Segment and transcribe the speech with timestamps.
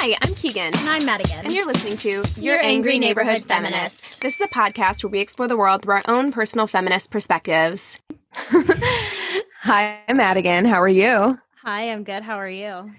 [0.00, 0.62] Hi, I'm Keegan.
[0.78, 1.40] And I'm Madigan.
[1.42, 4.22] And you're listening to Your, Your Angry Neighborhood Feminist.
[4.22, 7.98] This is a podcast where we explore the world through our own personal feminist perspectives.
[8.32, 10.66] Hi, I'm Madigan.
[10.66, 11.36] How are you?
[11.64, 12.22] Hi, I'm good.
[12.22, 12.92] How are you?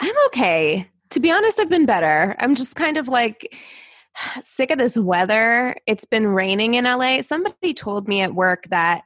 [0.00, 0.88] I'm okay.
[1.10, 2.34] To be honest, I've been better.
[2.38, 3.54] I'm just kind of like
[4.40, 5.76] sick of this weather.
[5.86, 7.20] It's been raining in LA.
[7.20, 9.02] Somebody told me at work that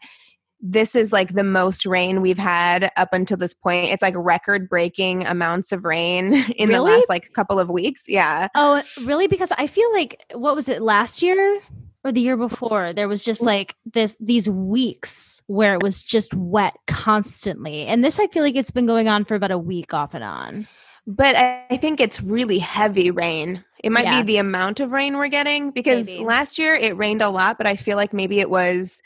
[0.62, 3.90] this is like the most rain we've had up until this point.
[3.90, 6.74] It's like record breaking amounts of rain in Really?
[6.74, 8.04] the last like couple of weeks.
[8.08, 8.46] Yeah.
[8.54, 9.26] Oh, really?
[9.26, 11.60] Because I feel like what was it last year
[12.04, 12.92] or the year before?
[12.92, 13.46] There was just mm.
[13.46, 17.86] like this these weeks where it was just wet constantly.
[17.86, 20.22] And this I feel like it's been going on for about a week off and
[20.24, 20.68] on.
[21.08, 23.64] But I I think it's really heavy rain.
[23.82, 24.20] It might Yeah.
[24.22, 26.22] be the amount of rain we're getting because Maybe.
[26.24, 29.02] last year it rained a lot, but I feel like maybe it was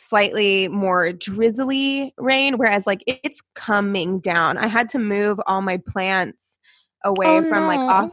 [0.00, 4.56] slightly more drizzly rain, whereas like it's coming down.
[4.58, 6.58] I had to move all my plants
[7.04, 8.12] away Oh, from like off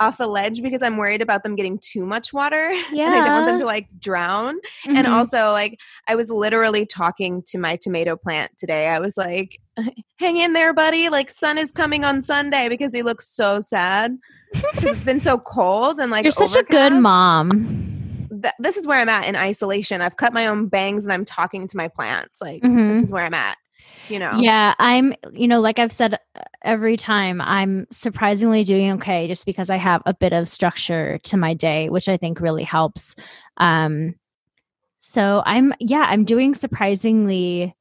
[0.00, 2.72] off the ledge because I'm worried about them getting too much water.
[2.92, 4.56] and I don't want them to like drown.
[4.86, 5.12] And Mhm.
[5.12, 5.78] also, like,
[6.08, 8.88] I was literally talking to my tomato plant today.
[8.88, 9.56] I was like,
[10.18, 11.08] hang in there, buddy.
[11.10, 14.18] Like, sun is coming on Sunday because he looks so sad.
[14.52, 17.83] it's been so cold and like, You're such a good mom.
[18.44, 20.00] Th- this is where I'm at in isolation.
[20.02, 22.40] I've cut my own bangs and I'm talking to my plants.
[22.40, 22.92] Like, Mhm.
[22.92, 23.56] this is where I'm at,
[24.08, 24.32] you know?
[24.36, 29.46] Yeah, I'm, you know, like I've said uh, every time, I'm surprisingly doing okay just
[29.46, 33.16] because I have a bit of structure to my day, which I think really helps.
[33.56, 34.14] Um,
[34.98, 37.74] so I'm, yeah, I'm doing surprisingly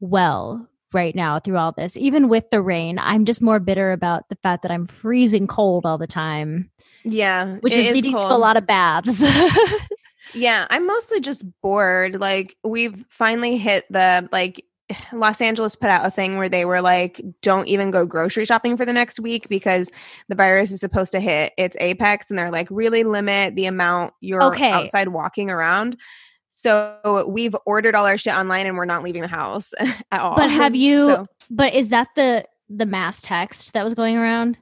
[0.00, 1.96] well right now through all this.
[1.96, 5.86] Even with the rain, I'm just more bitter about the fact that I'm freezing cold
[5.86, 6.70] all the time,
[7.04, 7.56] Yeah.
[7.60, 9.24] which is leading to a lot of baths.
[10.32, 12.20] Yeah, I'm mostly just bored.
[12.20, 14.64] Like we've finally hit the like
[15.12, 18.76] Los Angeles put out a thing where they were like don't even go grocery shopping
[18.76, 19.90] for the next week because
[20.28, 24.14] the virus is supposed to hit its apex and they're like really limit the amount
[24.20, 24.70] you're Okay.
[24.72, 25.96] outside walking around.
[26.50, 29.72] So we've ordered all our shit online and we're not leaving the house
[30.12, 30.36] at all.
[30.36, 34.56] But have you- So- but is that the the mass text that was going around?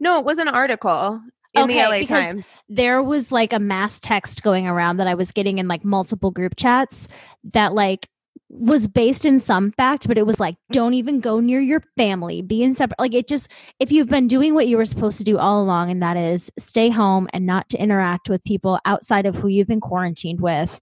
[0.00, 1.20] no, it was an article
[1.64, 2.60] in Okay, the LA Times.
[2.68, 6.30] there was like a mass text going around that I was getting in like multiple
[6.30, 7.08] group chats
[7.52, 8.08] that like
[8.50, 12.40] was based in some fact, but it was like, don't even go near your family,
[12.40, 12.98] be in separate.
[12.98, 15.90] Like it just, if you've been doing what you were supposed to do all along,
[15.90, 19.66] and that is stay home and not to interact with people outside of who you've
[19.66, 20.80] been quarantined with,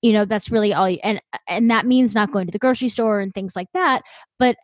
[0.00, 0.88] you know, that's really all.
[0.88, 4.02] You, and and that means not going to the grocery store and things like that.
[4.38, 4.56] But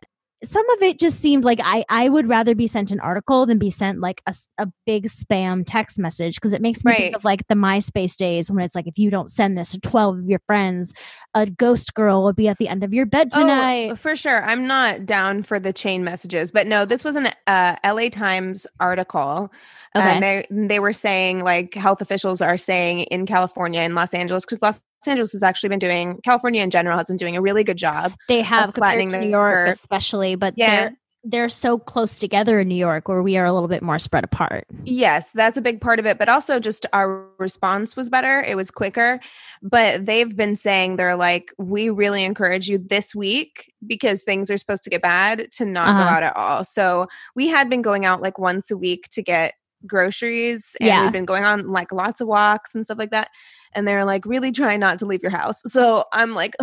[0.43, 3.57] some of it just seemed like I, I would rather be sent an article than
[3.57, 6.97] be sent like a, a big spam text message because it makes me Right.
[6.97, 9.79] think of like the MySpace days when it's like if you don't send this to
[9.81, 10.93] 12 of your friends,
[11.33, 13.89] a ghost girl will be at the end of your bed tonight.
[13.91, 14.43] Oh, for sure.
[14.45, 18.65] I'm not down for the chain messages, but no, this was an uh, LA Times
[18.79, 19.51] article.
[19.95, 20.05] Okay.
[20.07, 24.45] And they they were saying like health officials are saying in California and Los Angeles
[24.45, 27.63] because Los Angeles has actually been doing California in general has been doing a really
[27.63, 28.13] good job.
[28.27, 29.69] they have flattening compared to the New York curve.
[29.69, 30.69] especially, but Yeah.
[30.81, 33.99] they're they're so close together in New York where we are a little bit more
[33.99, 34.63] spread apart.
[34.85, 38.41] Yes, that's a big part of it, but also just our response was better.
[38.41, 39.19] It was quicker.
[39.61, 44.55] But they've been saying they're like, we really encourage you this week because things are
[44.55, 46.09] supposed to get bad to not go Uh-huh.
[46.15, 46.63] out at all.
[46.63, 49.55] So we had been going out like once a week to get
[49.85, 51.03] groceries and Yeah.
[51.03, 53.27] we've been going on like lots of walks and stuff like that.
[53.73, 55.61] And they're like, really try not to leave your house.
[55.65, 56.55] So I'm like,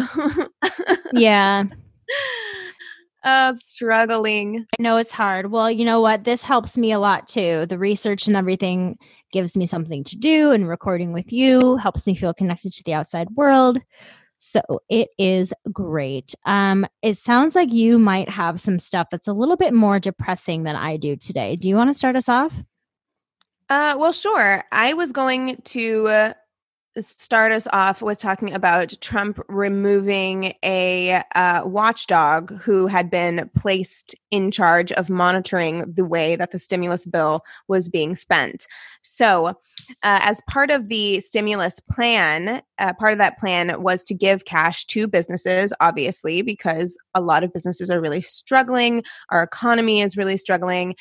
[1.12, 1.64] yeah.
[3.26, 4.66] uh, struggling.
[4.78, 5.50] I know it's hard.
[5.50, 6.24] Well, you know what?
[6.24, 7.66] This helps me a lot too.
[7.66, 8.98] The research and everything
[9.32, 12.94] gives me something to do, and recording with you helps me feel connected to the
[12.94, 13.78] outside world.
[14.38, 16.34] So it is great.
[16.44, 20.62] Um, it sounds like you might have some stuff that's a little bit more depressing
[20.62, 21.56] than I do today.
[21.56, 22.62] Do you want to start us off?
[23.68, 24.62] Uh, well, sure.
[24.70, 26.32] I was going to uh,
[26.98, 34.14] start us off with talking about Trump removing a uh, watchdog who had been placed
[34.30, 38.66] in charge of monitoring the way that the stimulus bill was being spent.
[39.02, 39.48] So,
[40.02, 44.44] uh, as part of the stimulus plan, uh, part of that plan was to give
[44.44, 49.04] cash to businesses, obviously, because a lot of businesses are really struggling.
[49.30, 50.96] Our economy is really struggling.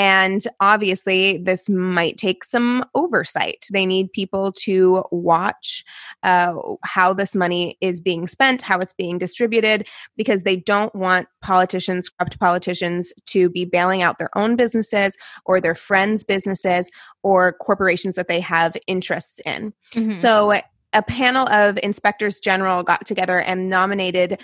[0.00, 3.66] And obviously, this might take some oversight.
[3.70, 5.84] They need people to watch
[6.22, 6.54] uh,
[6.84, 9.86] how this money is being spent, how it's being distributed,
[10.16, 15.60] because they don't want politicians, corrupt politicians, to be bailing out their own businesses or
[15.60, 16.90] their friends' businesses
[17.22, 19.74] or corporations that they have interests in.
[20.14, 20.62] So,
[20.92, 24.40] a panel of inspectors general got together and nominated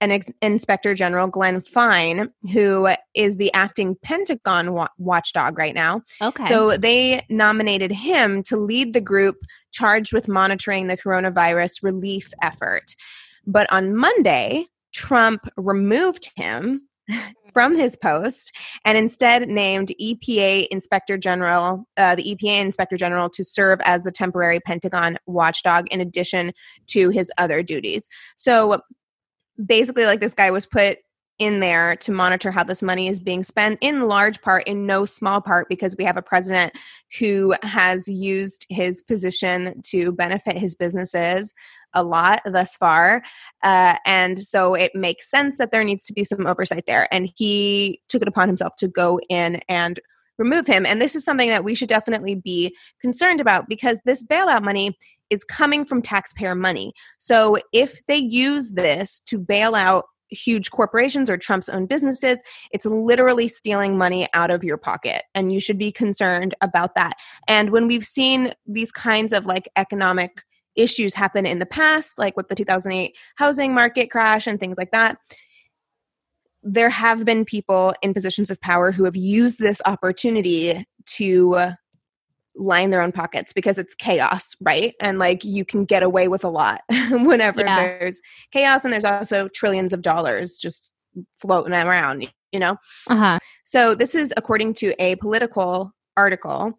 [0.00, 6.02] an ex- inspector general, Glenn Fine, who is the acting Pentagon wa- watchdog right now.
[6.20, 6.48] okay.
[6.48, 9.36] So, they nominated him to lead the group
[9.72, 12.94] charged with monitoring the coronavirus relief effort.
[13.46, 16.88] But on Monday, Trump removed him
[17.52, 18.52] from his post
[18.84, 24.12] and instead named EPA Inspector General, uh, the EPA Inspector General, to serve as the
[24.12, 26.52] temporary Pentagon watchdog in addition
[26.88, 28.08] to his other duties.
[28.36, 28.80] So
[29.64, 30.98] basically, like this guy was put
[31.38, 35.04] in there to monitor how this money is being spent in large part in no
[35.04, 36.72] small part because we have a president
[37.18, 41.54] who has used his position to benefit his businesses
[41.92, 43.22] a lot thus far.
[43.62, 47.06] Uh, and so it makes sense that there needs to be some oversight there.
[47.12, 50.00] And he took it upon himself to go in and
[50.38, 50.84] remove him.
[50.84, 54.96] And this is something that we should definitely be concerned about because this bailout money
[55.30, 61.30] is coming from taxpayer money so if they use this to bail out huge corporations
[61.30, 62.42] or Trump's own businesses,
[62.72, 65.24] it's literally stealing money out of your pocket.
[65.34, 67.14] And you should be concerned about that.
[67.48, 70.42] And when we've seen these kinds of like economic
[70.74, 74.90] issues happen in the past, like with the 2008 housing market crash and things like
[74.90, 75.18] that,
[76.62, 81.72] there have been people in positions of power who have used this opportunity to
[82.56, 84.94] line their own pockets because it's chaos, right?
[85.00, 87.76] And like you can get away with a lot whenever Yeah.
[87.98, 88.20] there's
[88.52, 90.92] chaos and there's also trillions of dollars just
[91.40, 92.76] floating around, you know?
[93.08, 93.38] uh huh.
[93.64, 96.78] So, this is according to a Politico article.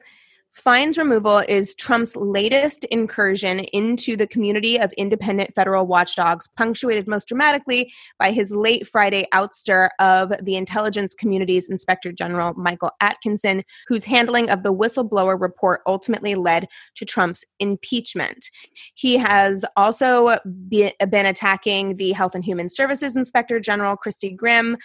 [0.58, 7.28] Fines removal is Trump's latest incursion into the community of independent federal watchdogs, punctuated most
[7.28, 14.04] dramatically by his late Friday ouster of the intelligence community's Inspector General Michael Atkinson, whose
[14.04, 18.50] handling of the whistleblower report ultimately led to Trump's impeachment.
[18.96, 24.78] He has also be, been attacking the Health and Human Services Inspector General, Christy Grimm,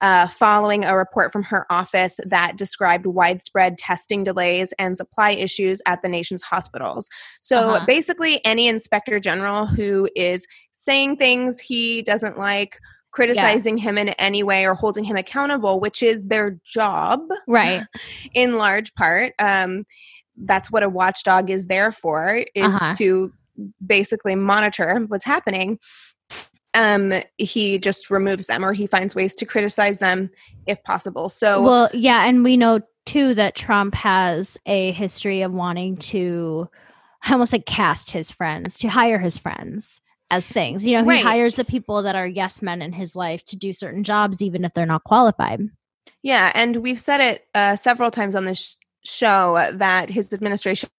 [0.00, 5.80] uh, following a report from her office that described widespread testing delays and supply issues
[5.86, 7.08] at the nation's hospitals.
[7.40, 7.86] So Uh-huh.
[7.86, 12.78] basically, any inspector general who is saying things he doesn't like,
[13.10, 17.82] criticizing him in any way, or holding him accountable, which is their job Right.
[18.34, 19.32] in large part.
[19.38, 19.84] Um,
[20.36, 22.94] that's what a watchdog is there for, is Uh-huh.
[22.98, 23.32] to
[23.86, 25.78] basically monitor what's happening.
[26.76, 30.30] Um, he just removes them or he finds ways to criticize them
[30.66, 31.28] if possible.
[31.28, 36.68] So, well, yeah, and we know too that Trump has a history of wanting to
[37.26, 40.86] I almost like cast his friends, to hire his friends as things.
[40.86, 41.24] You know, he right.
[41.24, 44.64] hires the people that are yes men in his life to do certain jobs, even
[44.64, 45.62] if they're not qualified.
[46.22, 46.52] Yeah.
[46.54, 50.90] And we've said it uh, several times on this sh- show that his administration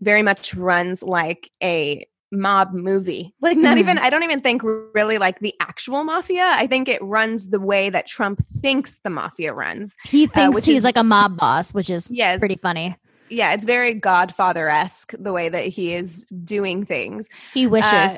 [0.00, 3.34] very much runs like a mob movie.
[3.40, 3.80] Like, not mm.
[3.80, 6.52] even, I don't even think really like the actual mafia.
[6.54, 9.96] I think it runs the way that Trump thinks the mafia runs.
[10.04, 12.96] He uh, thinks uh, he's is, like a mob boss, which is yes, pretty funny
[13.28, 17.28] yeah, it's very Godfather esque the way that he is doing things.
[17.54, 17.92] He wishes.
[17.92, 18.16] Uh,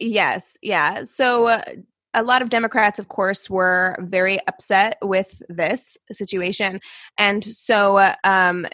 [0.00, 1.02] yes, yeah.
[1.04, 1.62] So uh,
[2.12, 6.80] a lot of Democrats, of course, were very upset with this situation,
[7.18, 8.66] and so uh, um,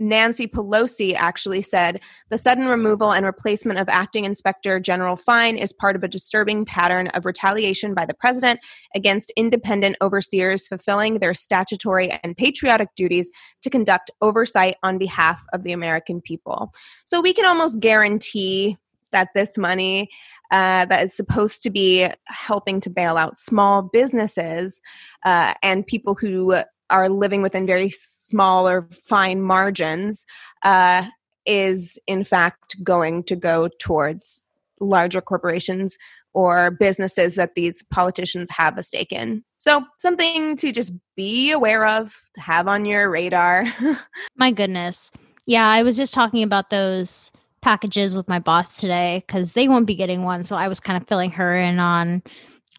[0.00, 5.72] Nancy Pelosi actually said the sudden removal and replacement of acting inspector General Fine is
[5.72, 8.60] part of a disturbing pattern of retaliation by the president
[8.94, 13.30] against independent overseers fulfilling their statutory and patriotic duties
[13.62, 16.72] to conduct oversight on behalf of the American people.
[17.04, 18.78] So we can almost guarantee
[19.10, 20.08] that this money
[20.50, 24.80] uh, that is supposed to be helping to bail out small businesses
[25.24, 26.56] uh, and people who
[26.90, 30.24] are living within very small or fine margins
[30.62, 31.06] uh,
[31.46, 34.46] is in fact going to go towards
[34.80, 35.98] larger corporations
[36.34, 39.42] or businesses that these politicians have a stake in.
[39.58, 43.64] So, something to just be aware of, have on your radar.
[44.36, 45.10] my goodness.
[45.46, 49.86] Yeah, I was just talking about those packages with my boss today because they won't
[49.86, 50.44] be getting one.
[50.44, 52.22] So, I was kind of filling her in on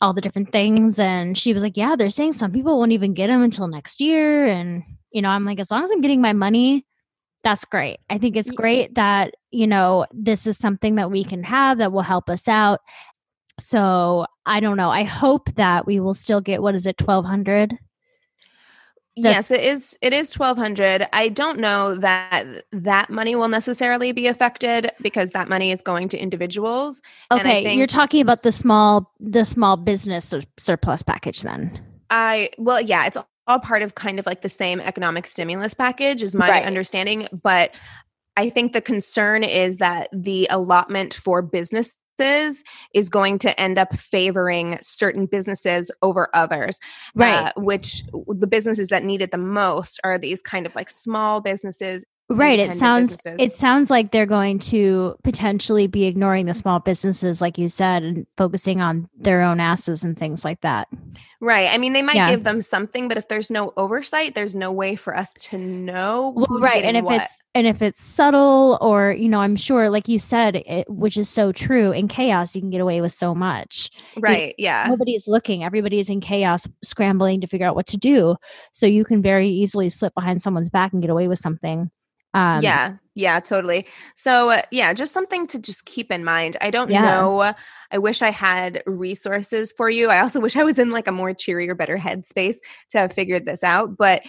[0.01, 0.99] all the different things.
[0.99, 4.01] And she was like, Yeah, they're saying some people won't even get them until next
[4.01, 4.45] year.
[4.45, 6.85] And, you know, I'm like, As long as I'm getting my money,
[7.43, 7.99] that's great.
[8.09, 11.91] I think it's great that, you know, this is something that we can have that
[11.91, 12.81] will help us out.
[13.59, 14.89] So I don't know.
[14.89, 17.77] I hope that we will still get what is it, 1200
[19.23, 19.97] yes, it is.
[20.01, 21.07] It is twelve hundred.
[21.13, 26.09] I don't know that that money will necessarily be affected because that money is going
[26.09, 27.01] to individuals.
[27.31, 31.79] Okay, think, you're talking about the small the small business surplus package then.
[32.09, 36.21] I well, yeah, it's all part of kind of like the same economic stimulus package,
[36.21, 36.65] is my right.
[36.65, 37.27] understanding.
[37.31, 37.71] But
[38.37, 43.95] I think the concern is that the allotment for business is going to end up
[43.95, 46.79] favoring certain businesses over others.
[47.15, 47.47] Right.
[47.47, 51.41] Uh, which the businesses that need it the most are these kind of like small
[51.41, 53.35] businesses right it sounds businesses.
[53.39, 58.03] it sounds like they're going to potentially be ignoring the small businesses like you said
[58.03, 60.87] and focusing on their own asses and things like that
[61.41, 62.29] right i mean they might yeah.
[62.29, 66.33] give them something but if there's no oversight there's no way for us to know
[66.35, 67.21] well, right and if what.
[67.21, 71.17] it's and if it's subtle or you know i'm sure like you said it, which
[71.17, 74.85] is so true in chaos you can get away with so much right you, yeah
[74.87, 78.35] nobody's looking everybody's in chaos scrambling to figure out what to do
[78.71, 81.89] so you can very easily slip behind someone's back and get away with something
[82.33, 83.85] um, yeah, yeah, totally.
[84.15, 86.57] So, uh, yeah, just something to just keep in mind.
[86.61, 87.01] I don't yeah.
[87.01, 87.53] know.
[87.91, 90.09] I wish I had resources for you.
[90.09, 92.57] I also wish I was in like a more cheery or better headspace
[92.91, 93.97] to have figured this out.
[93.97, 94.21] But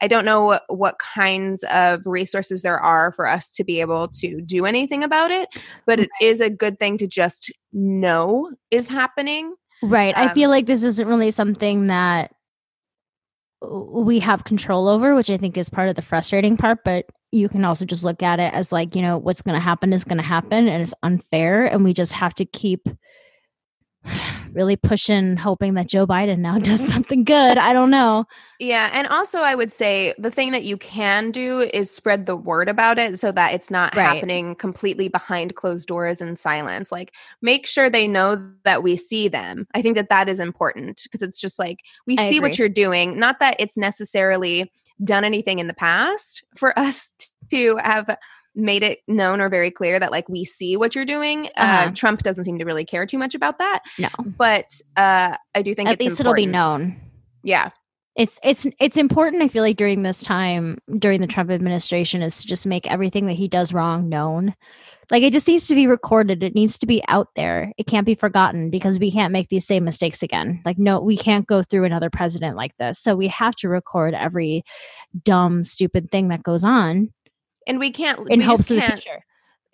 [0.00, 4.08] I don't know what, what kinds of resources there are for us to be able
[4.20, 5.48] to do anything about it.
[5.86, 9.54] But it is a good thing to just know is happening.
[9.82, 10.16] Right.
[10.16, 12.32] Um, I feel like this isn't really something that
[13.60, 16.84] we have control over, which I think is part of the frustrating part.
[16.84, 19.60] But you can also just look at it as like, you know, what's going to
[19.60, 21.66] happen is going to happen and it's unfair.
[21.66, 22.88] And we just have to keep
[24.52, 27.58] really pushing, hoping that Joe Biden now does something good.
[27.58, 28.24] I don't know.
[28.58, 28.90] Yeah.
[28.92, 32.68] And also, I would say the thing that you can do is spread the word
[32.68, 34.02] about it so that it's not right.
[34.02, 36.90] happening completely behind closed doors in silence.
[36.90, 37.12] Like,
[37.42, 39.66] make sure they know that we see them.
[39.74, 42.48] I think that that is important because it's just like we I see agree.
[42.48, 44.70] what you're doing, not that it's necessarily
[45.04, 47.14] done anything in the past for us
[47.50, 48.16] to have
[48.58, 51.46] made it known or very clear that like we see what you're doing.
[51.56, 51.88] Uh, uh-huh.
[51.88, 53.80] Uh, Trump doesn't seem to really care too much about that.
[53.98, 56.38] No, but uh, I do think at least important.
[56.38, 57.00] it'll be known.
[57.42, 57.70] Yeah,
[58.18, 59.44] it's it's it's important.
[59.44, 63.26] I feel like during this time during the Trump administration is to just make everything
[63.26, 64.54] that he does wrong known.
[65.10, 66.42] Like it just needs to be recorded.
[66.42, 67.72] It needs to be out there.
[67.78, 70.60] It can't be forgotten because we can't make these same mistakes again.
[70.64, 72.98] Like no, we can't go through another president like this.
[72.98, 74.64] So we have to record every
[75.22, 77.10] dumb, stupid thing that goes on.
[77.68, 79.24] And we can't in we hopes of the future.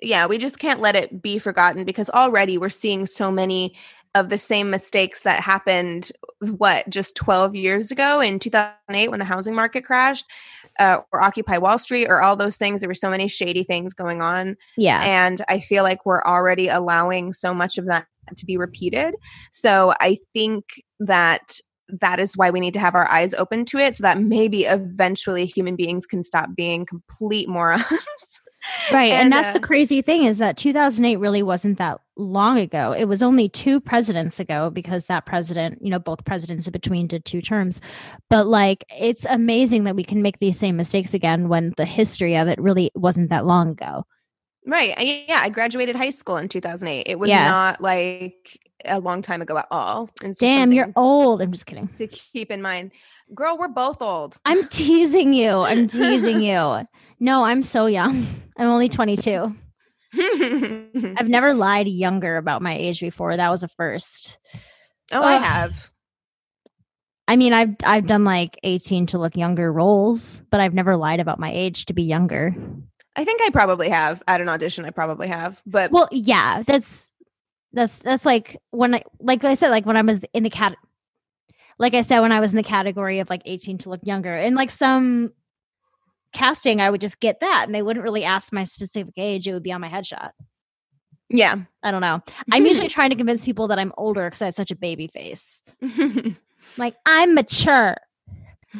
[0.02, 3.74] Yeah, we just can't let it be forgotten because already we're seeing so many
[4.14, 9.24] of the same mistakes that happened what just 12 years ago in 2008 when the
[9.24, 10.26] housing market crashed
[10.78, 12.80] uh, or Occupy Wall Street or all those things.
[12.80, 14.56] There were so many shady things going on.
[14.76, 15.02] Yeah.
[15.02, 19.14] And I feel like we're already allowing so much of that to be repeated.
[19.50, 20.64] So I think
[21.00, 24.20] that that is why we need to have our eyes open to it so that
[24.20, 27.84] maybe eventually human beings can stop being complete morons.
[28.92, 29.12] right.
[29.12, 32.92] And, and that's uh, the crazy thing is that 2008 really wasn't that long ago.
[32.92, 37.06] It was only two presidents ago because that president, you know, both presidents in between
[37.06, 37.80] did two terms.
[38.30, 42.36] But like, it's amazing that we can make these same mistakes again when the history
[42.36, 44.04] of it really wasn't that long ago.
[44.66, 44.94] Right.
[44.96, 45.40] I, yeah.
[45.42, 47.06] I graduated high school in 2008.
[47.06, 47.46] It was yeah.
[47.46, 50.08] not like a long time ago at all.
[50.22, 51.42] And so Damn, you're old.
[51.42, 51.88] I'm just kidding.
[51.88, 52.92] To keep in mind.
[53.34, 54.36] Girl, we're both old.
[54.44, 55.50] I'm teasing you.
[55.50, 56.86] I'm teasing you.
[57.20, 58.26] No, I'm so young.
[58.58, 59.54] I'm only 22.
[61.16, 63.36] I've never lied younger about my age before.
[63.36, 64.38] That was a first.
[65.12, 65.22] Oh.
[65.22, 65.90] I have.
[67.26, 71.20] I mean, I've I've done like 18 to look younger roles, but I've never lied
[71.20, 72.54] about my age to be younger.
[73.16, 74.84] I think I probably have at an audition.
[74.84, 77.13] I probably have, but well, yeah, that's
[77.74, 80.76] that's that's like when I like I said like when I was in the cat
[81.78, 84.34] like I said when I was in the category of like 18 to look younger
[84.34, 85.32] and like some
[86.32, 89.52] casting I would just get that and they wouldn't really ask my specific age it
[89.52, 90.30] would be on my headshot.
[91.30, 91.56] Yeah.
[91.82, 92.22] I don't know.
[92.52, 95.08] I'm usually trying to convince people that I'm older cuz I have such a baby
[95.08, 95.62] face.
[96.78, 97.96] like I'm mature.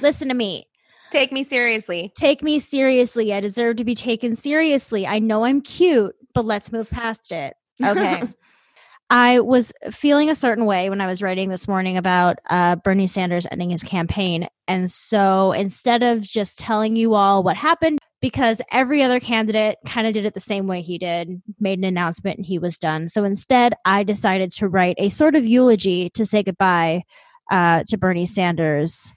[0.01, 0.69] Listen to me.
[1.11, 2.13] Take me seriously.
[2.17, 3.33] Take me seriously.
[3.33, 5.07] I deserve to be taken seriously.
[5.07, 7.55] I know I'm cute, but let's move past it.
[7.83, 8.25] Okay.
[9.11, 13.07] I was feeling a certain way when I was writing this morning about uh, Bernie
[13.07, 14.49] Sanders ending his campaign.
[14.67, 20.07] And so instead of just telling you all what happened, because every other candidate kind
[20.07, 23.07] of did it the same way he did, made an announcement and he was done.
[23.07, 27.03] So instead, I decided to write a sort of eulogy to say goodbye
[27.51, 29.15] uh, to Bernie Sanders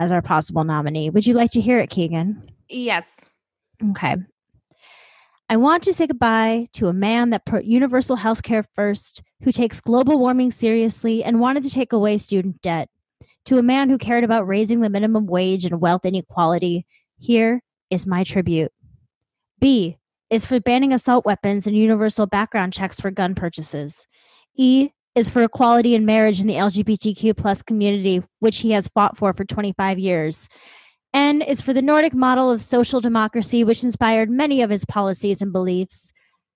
[0.00, 1.10] as our possible nominee.
[1.10, 2.50] Would you like to hear it, Keegan?
[2.70, 3.28] Yes.
[3.90, 4.16] Okay.
[5.50, 9.50] I want to say goodbye to a man that put universal health care first, who
[9.50, 12.88] takes global warming seriously and wanted to take away student debt.
[13.46, 16.86] To a man who cared about raising the minimum wage and wealth inequality,
[17.18, 18.70] here is my tribute.
[19.58, 19.98] B
[20.30, 24.06] is for banning assault weapons and universal background checks for gun purchases.
[24.54, 29.16] E is for equality in marriage in the LGBTQ plus community, which he has fought
[29.16, 30.48] for for 25 years.
[31.12, 35.42] N is for the Nordic model of social democracy, which inspired many of his policies
[35.42, 36.12] and beliefs.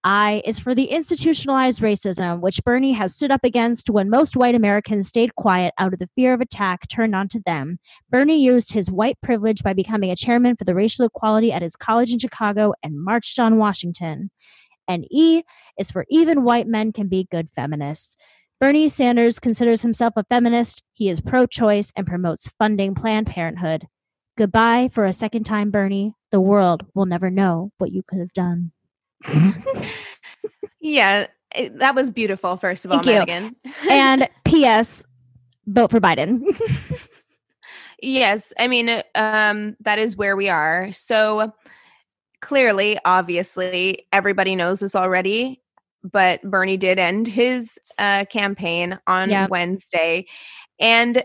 [0.07, 4.55] I is for the institutionalized racism, which Bernie has stood up against when most white
[4.55, 7.79] Americans stayed quiet out of the fear of attack turned onto them.
[8.11, 11.75] Bernie used his white privilege by becoming a chairman for the racial equality at his
[11.75, 14.31] college in Chicago and marched on Washington.
[14.87, 15.43] And E
[15.79, 18.17] is for even white men can be good feminists.
[18.61, 20.83] Bernie Sanders considers himself a feminist.
[20.93, 23.87] He is pro choice and promotes funding Planned Parenthood.
[24.37, 26.15] Goodbye for a second time, Bernie.
[26.31, 28.73] The world will never know what you could have done.
[30.81, 33.57] yeah, it, that was beautiful, first of all, Thank Madigan.
[33.91, 35.05] and P.S.
[35.67, 36.43] Vote for Biden.
[38.03, 40.91] yes, I mean, um, that is where we are.
[40.93, 41.53] So
[42.41, 45.63] clearly, obviously, everybody knows this already,
[46.03, 49.49] but Bernie did end his uh, campaign on yep.
[49.49, 50.27] Wednesday.
[50.79, 51.25] And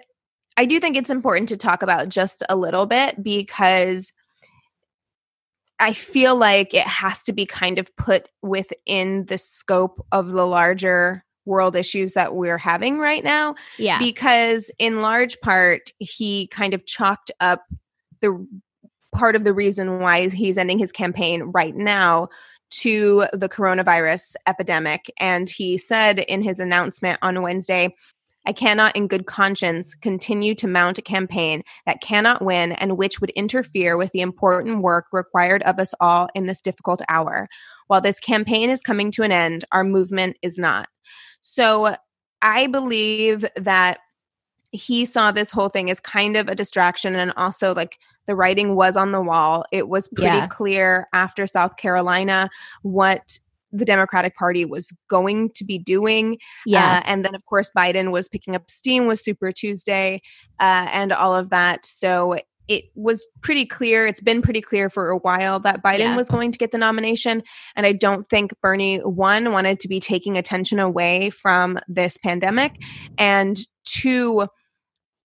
[0.60, 4.12] I do think it's important to talk about just a little bit because
[5.80, 10.46] I feel like it has to be kind of put within the scope of the
[10.46, 13.56] larger world issues that we're having right now.
[13.78, 14.00] Yeah.
[14.00, 17.64] Because in large part, he kind of chalked up
[18.20, 18.46] the
[19.16, 22.28] part of the reason why he's ending his campaign right now
[22.82, 25.10] to the coronavirus epidemic.
[25.22, 27.96] And he said in his announcement on Wednesday
[28.46, 33.20] I cannot, in good conscience, continue to mount a campaign that cannot win and which
[33.20, 37.48] would interfere with the important work required of us all in this difficult hour.
[37.88, 40.88] While this campaign is coming to an end, our movement is not.
[41.42, 41.96] So
[42.42, 44.00] I believe that
[44.72, 47.98] he saw this whole thing as kind of a distraction and also like
[48.28, 49.66] the writing was on the wall.
[49.72, 50.48] It was pretty yeah.
[50.48, 52.50] clear after South Carolina
[52.84, 53.40] what
[53.72, 56.38] the Democratic Party was going to be doing.
[56.66, 56.98] Yeah.
[56.98, 60.22] Uh, and then, of course, Biden was picking up steam with Super Tuesday
[60.60, 61.86] uh, and all of that.
[61.86, 66.16] So it was pretty clear, it's been pretty clear for a while that Biden yeah.
[66.16, 67.42] was going to get the nomination.
[67.76, 72.76] And I don't think Bernie, one, wanted to be taking attention away from this pandemic.
[73.18, 74.48] And two,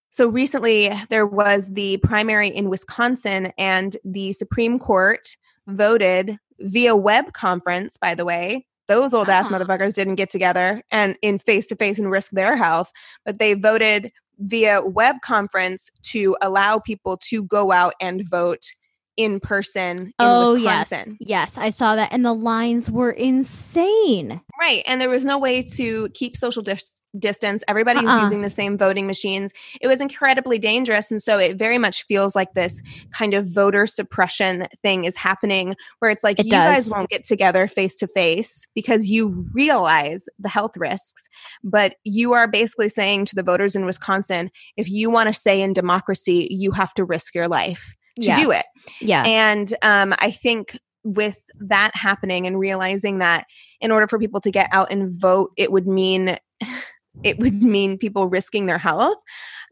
[0.09, 5.29] so recently there was the primary in Wisconsin, and the Supreme Court
[5.67, 8.67] voted via web conference, by the way.
[8.87, 9.59] Those old ass uh-huh.
[9.59, 12.93] motherfuckers didn't get together and in face to face and risk their health,
[13.25, 18.73] but they voted via web conference to allow people to go out and vote
[19.17, 21.17] in person in oh Wisconsin.
[21.21, 24.41] yes, yes, I saw that, and the lines were insane.
[24.61, 24.83] Right.
[24.87, 27.63] And there was no way to keep social dis- distance.
[27.69, 28.23] Everybody was Uh-uh.
[28.23, 29.53] using the same voting machines.
[29.81, 31.11] It was incredibly dangerous.
[31.11, 35.75] And so it very much feels like this kind of voter suppression thing is happening
[35.99, 40.27] where it's like It you guys won't get together face to face because you realize
[40.39, 41.29] the health risks.
[41.63, 45.61] But you are basically saying to the voters in Wisconsin if you want to say
[45.61, 48.41] in democracy, you have to risk your life to Yeah.
[48.43, 48.67] do it.
[49.01, 53.47] Yeah, And um, I think with that happening and realizing that
[53.81, 56.37] in order for people to get out and vote, it would mean
[57.23, 59.19] it would mean people risking their health.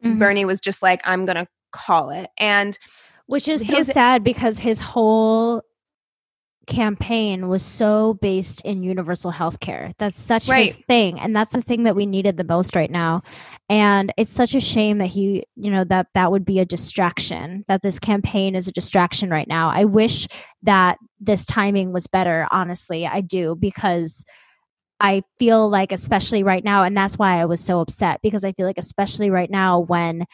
[0.04, 0.18] Mhm.
[0.18, 2.28] Bernie was just like, I'm gonna call it.
[2.38, 2.78] And
[3.26, 5.62] which is so sad because his whole
[6.66, 9.92] campaign was so based in universal health care.
[9.98, 11.18] That's such his thing.
[11.18, 13.22] And that's the thing that we needed the most right now.
[13.68, 17.64] And it's such a shame that he, you know, that that would be a distraction,
[17.68, 19.70] that this campaign is a distraction right now.
[19.70, 20.28] I wish
[20.62, 23.06] that this timing was better, honestly.
[23.06, 24.24] I do, because
[25.00, 28.52] I feel like, especially right now, and that's why I was so upset because I
[28.52, 30.24] feel like, especially right now, when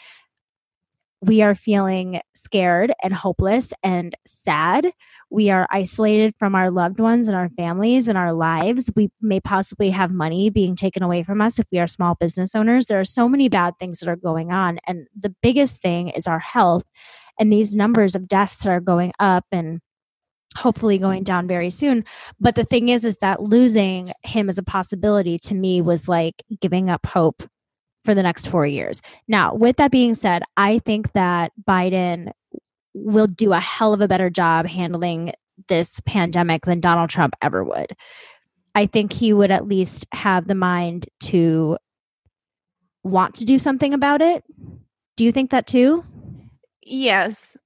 [1.21, 4.87] we are feeling scared and hopeless and sad.
[5.31, 8.91] We are isolated from our loved ones and our families and our lives.
[8.95, 12.55] We may possibly have money being taken away from us if we are small business
[12.55, 12.87] owners.
[12.87, 14.79] There are so many bad things that are going on.
[14.87, 16.85] And the biggest thing is our health.
[17.39, 19.81] And these numbers of deaths are going up and
[20.57, 22.05] hopefully going down very soon.
[22.41, 26.43] But the thing is, is that losing him as a possibility to me was like
[26.61, 27.43] giving up hope
[28.09, 29.03] for the next four years.
[29.29, 32.33] Now, with that being said, I think that Biden
[32.95, 35.35] will do a hell of a better job handling
[35.69, 37.93] this pandemic than Donald Trump ever would.
[38.75, 41.77] I think he would at least have the mind to
[43.03, 44.43] want to do something about it.
[45.19, 46.03] Do you think that too?
[46.83, 47.59] yes.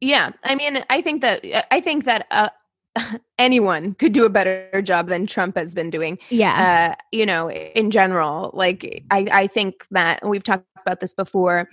[0.00, 0.32] Yeah.
[0.42, 2.48] I mean, I think that I think that uh,
[3.38, 6.18] anyone could do a better job than Trump has been doing.
[6.28, 6.94] Yeah.
[6.98, 8.50] uh, you know, in general.
[8.54, 11.68] Like, I, I think that we've talked about this before.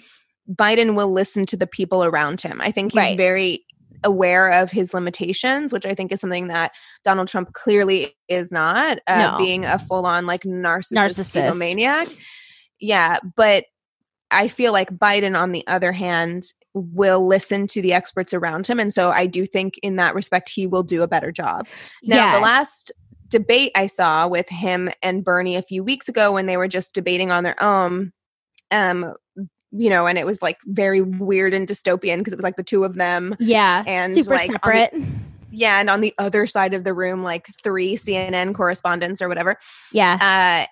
[0.49, 2.61] Biden will listen to the people around him.
[2.61, 3.17] I think he's Right.
[3.17, 3.65] very
[4.03, 6.71] aware of his limitations, which I think is something that
[7.03, 9.37] Donald Trump clearly is not, uh, No.
[9.43, 11.59] being a full on like narcissist, Narcissist.
[11.59, 12.07] maniac.
[12.79, 13.65] Yeah, but
[14.29, 16.43] I feel like Biden, on the other hand,
[16.77, 18.79] will listen to the experts around him.
[18.79, 21.67] And so I do think in that respect, he will do a better job.
[22.03, 22.35] Now, yeah.
[22.35, 22.91] the last
[23.29, 26.93] debate I saw with him and Bernie a few weeks ago when they were just
[26.93, 28.13] debating on their own,
[28.71, 29.13] um,
[29.71, 32.63] you know, and it was like very weird and dystopian because it was like the
[32.63, 33.35] two of them.
[33.39, 33.83] yeah.
[33.85, 34.93] and, super like, on the- separate.
[35.49, 39.57] Yeah, and on the other side of the room, like three CNN correspondents or whatever.
[39.91, 40.65] yeah.
[40.67, 40.71] Uh,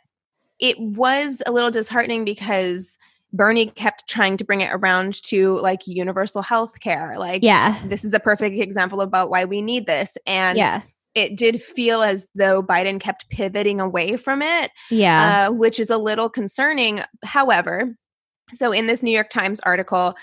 [0.60, 2.98] it was a little disheartening because
[3.36, 7.14] Bernie kept trying to bring it around to like universal health care.
[7.18, 7.80] Like, Yeah.
[7.86, 10.18] this is a perfect example about why we need this.
[10.26, 10.82] And Yeah.
[11.14, 15.48] it did feel as though Biden kept pivoting away from it, Yeah.
[15.48, 17.02] uh, which is a little concerning.
[17.24, 17.96] However,
[18.54, 20.16] so in this New York Times article,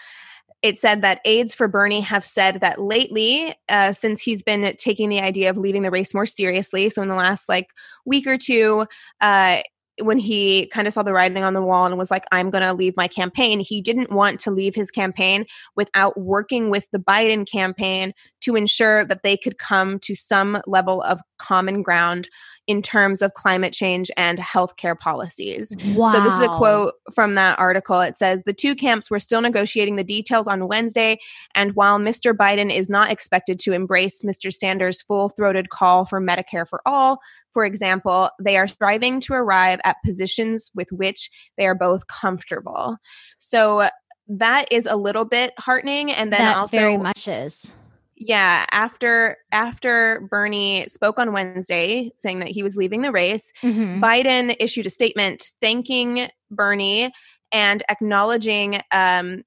[0.62, 5.08] it said that aides for Bernie have said that lately, uh, since he's been taking
[5.08, 7.70] the idea of leaving the race more seriously, so in the last like
[8.06, 8.86] week or two,
[9.20, 9.60] uh,
[10.00, 12.64] when he kind of saw the writing on the wall and was like, I'm going
[12.64, 15.44] to leave my campaign, he didn't want to leave his campaign
[15.76, 21.02] without working with the Biden campaign to ensure that they could come to some level
[21.02, 22.28] of common ground
[22.66, 25.76] in terms of climate change and healthcare policies.
[25.94, 26.12] wow.
[26.12, 28.00] So this is a quote from that article.
[28.00, 31.18] It says the two camps were still negotiating the details on Wednesday,
[31.54, 32.32] and while Mr.
[32.32, 34.52] Biden is not expected to embrace Mr.
[34.52, 37.20] Sanders' full-throated call for Medicare for all,
[37.52, 42.96] for example, they are striving to arrive at positions with which they are both comfortable.
[43.38, 43.88] So
[44.28, 47.74] that is a little bit heartening and then that also very much is.
[48.16, 54.00] Yeah, after after Bernie spoke on Wednesday saying that he was leaving the race, Mhm.
[54.00, 57.12] Biden issued a statement thanking Bernie
[57.50, 59.42] and acknowledging um,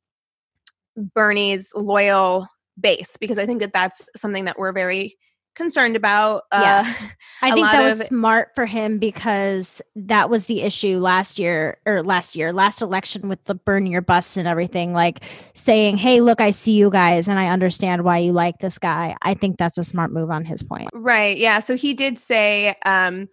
[0.98, 2.48] Bernie's loyal
[2.80, 5.18] base because I think that that's something that we're very
[5.56, 6.44] concerned about.
[6.54, 6.84] Yeah.
[6.86, 7.06] Uh,
[7.42, 11.78] I think that was of- smart for him because that was the issue last year
[11.86, 16.22] or last year, last election with the Bernie or bust and everything, like saying, Hey,
[16.22, 19.16] look, I see you guys and I understand why you like this guy.
[19.22, 20.90] I think that's a smart move on his point.
[20.94, 21.38] right.
[21.38, 21.60] Yeah.
[21.60, 23.30] So he did say, um,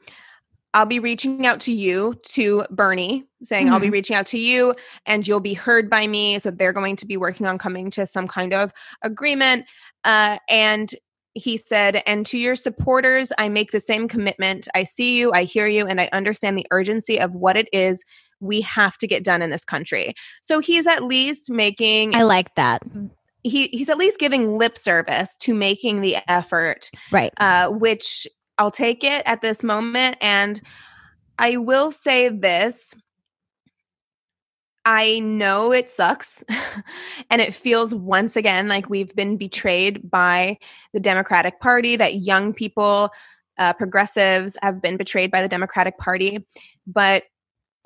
[0.75, 4.75] I'll be reaching out to you, to Bernie, saying, I'll be reaching out to you
[5.05, 6.39] and you'll be heard by me.
[6.39, 9.67] So they're going to be working on coming to some kind of agreement.
[10.05, 10.91] Uh, and
[11.35, 14.69] he said, and to your supporters, I make the same commitment.
[14.75, 18.05] I see you, I hear you, and I understand the urgency of what it is
[18.41, 20.15] we have to get done in this country.
[20.43, 22.83] So he's at least making I like that.
[23.43, 27.33] he he's at least giving lip service to making the effort, right?
[27.39, 28.27] Uh, which
[28.59, 30.17] I'll take it at this moment.
[30.21, 30.61] And
[31.39, 32.95] I will say this
[34.85, 36.45] I know it sucks.
[37.31, 40.59] and it feels once again like we've been betrayed by
[40.93, 43.11] the Democratic Party, that young people,
[43.59, 46.45] uh, progressives, have been betrayed by the Democratic Party.
[46.87, 47.25] But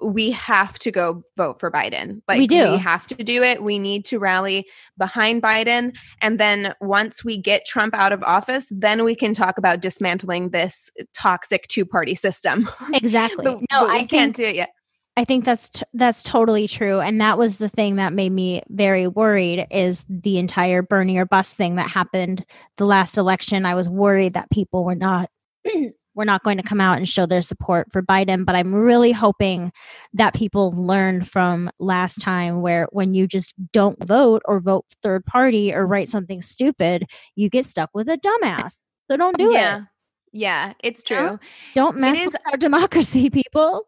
[0.02, 2.20] we have to go vote for Biden.
[2.28, 2.72] Like we do.
[2.72, 3.62] We have to do it.
[3.62, 4.66] We need to rally
[4.98, 5.96] behind Biden.
[6.20, 10.50] And then once we get Trump out of office, then we can talk about dismantling
[10.50, 12.68] this toxic two party system.
[12.92, 13.44] Exactly.
[13.44, 14.70] but, no, but we I can't do it yet.
[15.16, 18.62] I think that's t- that's totally true, and that was the thing that made me
[18.68, 19.66] very worried.
[19.70, 22.44] Is the entire Bernie or bust thing that happened
[22.76, 23.64] the last election?
[23.64, 25.30] I was worried that people were not
[26.16, 28.44] we're not going to come out and show their support for Biden.
[28.44, 29.70] But I'm really hoping
[30.14, 35.24] that people learn from last time where when you just don't vote or vote third
[35.26, 37.04] party or write something stupid,
[37.36, 38.90] you get stuck with a dumbass.
[39.10, 39.76] So don't do yeah.
[39.78, 39.82] it.
[40.32, 41.38] Yeah, it's true.
[41.74, 43.86] Don't mess is- with our democracy, people.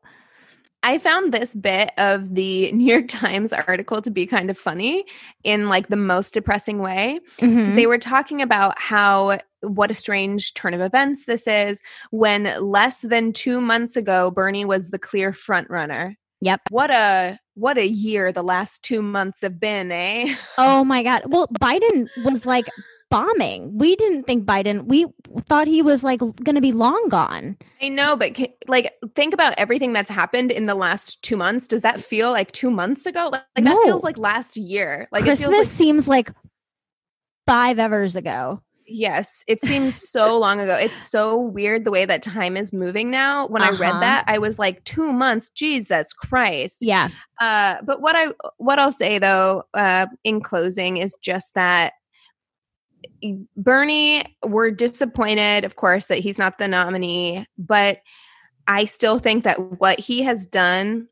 [0.89, 5.05] I found this bit of the New York Times article to be kind of funny
[5.45, 7.75] in like the most depressing way because Mhm.
[7.75, 13.01] they were talking about how what a strange turn of events this is when less
[13.03, 16.17] than 2 months ago Bernie was the clear front runner.
[16.41, 16.61] Yep.
[16.71, 20.35] What a what a year the last 2 months have been, eh?
[20.59, 21.23] Oh my God.
[21.27, 22.69] Well, Biden was like
[23.11, 23.77] bombing.
[23.79, 25.07] We didn't think Biden, we
[25.41, 27.57] thought he was like going to be long gone.
[27.81, 31.67] I know, but like think about everything that's happened in the last 2 months.
[31.67, 33.29] Does that feel like 2 months ago?
[33.33, 35.09] Like, like, that feels like last year.
[35.11, 36.31] Like it feels Christmas like seems like
[37.47, 38.63] five evers ago.
[38.91, 40.75] Yes, it seems so long ago.
[40.75, 43.47] It's so weird the way that time is moving now.
[43.47, 44.01] When I read Uh-huh.
[44.01, 46.79] that, I was like, two months, Jesus Christ.
[46.81, 47.09] Yeah.
[47.41, 51.93] Uh, but what I what I'll say though, uh, in closing, is just that
[53.57, 57.99] Bernie, we're disappointed, of course, that he's not the nominee, but
[58.67, 61.09] I still think that what he has done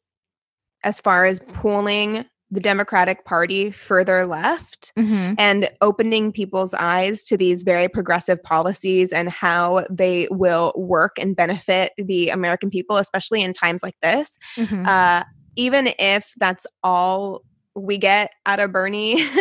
[0.84, 5.34] as far as pulling the Democratic Party further left Mm-hmm.
[5.38, 11.34] and opening people's eyes to these very progressive policies and how they will work and
[11.34, 14.38] benefit the American people, especially in times like this.
[14.56, 14.86] Mm-hmm.
[14.86, 15.24] Uh,
[15.56, 17.42] even if that's all
[17.74, 19.26] we get out of Bernie.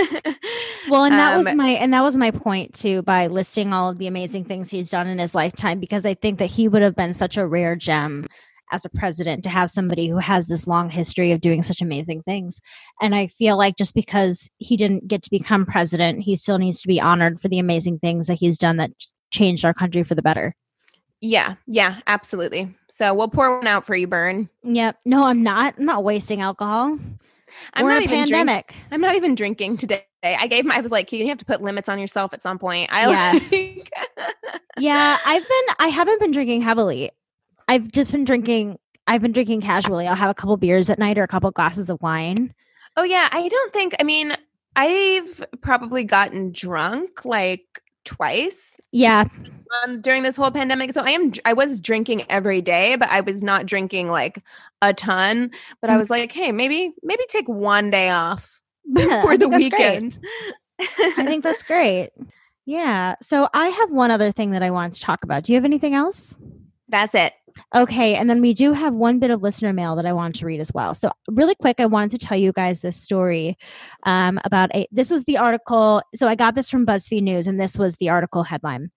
[0.89, 3.89] Well, and that was Um, my and that was my point too by listing all
[3.89, 6.81] of the amazing things he's done in his lifetime because I think that he would
[6.81, 8.25] have been such a rare gem
[8.71, 12.23] as a president to have somebody who has this long history of doing such amazing
[12.23, 12.59] things.
[13.01, 16.81] And I feel like just because he didn't get to become president, he still needs
[16.81, 18.89] to be honored for the amazing things that he's done that
[19.31, 20.55] changed our country for the better.
[21.21, 22.75] yeah, yeah, absolutely.
[22.89, 24.49] So we'll pour one out for you, Bern.
[24.63, 24.97] Yep.
[25.05, 25.75] No, I'm not.
[25.77, 26.97] I'm not wasting alcohol.
[27.73, 28.75] I'm We're not even drink- pandemic.
[28.91, 30.05] I'm not even drinking today.
[30.33, 32.57] I gave my I was like, you have to put limits on yourself at some
[32.57, 32.89] point.
[32.91, 33.31] I Yeah.
[33.51, 33.91] like
[34.79, 37.11] yeah, I've been I haven't been drinking heavily.
[37.67, 40.07] I've just been drinking I've been drinking casually.
[40.07, 42.53] I'll have a couple beers at night or a couple glasses of wine.
[42.97, 44.33] Oh yeah, I don't think I mean,
[44.75, 49.25] I've probably gotten drunk like twice Yeah.
[49.83, 50.91] um, during this whole pandemic.
[50.91, 54.43] So I am I was drinking every day, but I was not drinking like
[54.81, 55.99] a ton, but I Mm.
[55.99, 58.59] was like, "Hey, maybe maybe take one day off
[59.21, 60.03] for the think that's great.
[60.03, 60.19] weekend."
[61.17, 62.09] I think that's great.
[62.65, 63.15] Yeah.
[63.21, 65.43] So I have one other thing that I wanted to talk about.
[65.43, 66.37] Do you have anything else?
[66.87, 67.33] that's it.
[67.73, 70.45] Okay, and then we do have one bit of listener mail that I wanted to
[70.45, 70.93] read as well.
[70.93, 73.57] So, really quick, I wanted to tell you guys this story
[74.03, 74.87] um, about a.
[74.91, 76.01] This was the article.
[76.13, 78.91] So, I got this from BuzzFeed News, and this was the article headline: